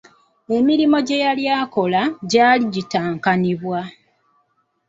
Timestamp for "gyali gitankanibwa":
2.31-3.79